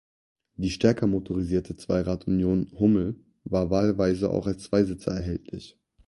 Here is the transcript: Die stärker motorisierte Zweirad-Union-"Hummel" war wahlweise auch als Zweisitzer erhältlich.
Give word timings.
Die 0.55 0.71
stärker 0.71 1.05
motorisierte 1.05 1.75
Zweirad-Union-"Hummel" 1.77 3.19
war 3.43 3.69
wahlweise 3.69 4.31
auch 4.31 4.47
als 4.47 4.63
Zweisitzer 4.63 5.11
erhältlich. 5.11 5.77